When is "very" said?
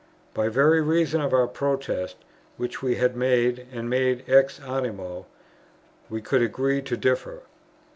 0.49-0.81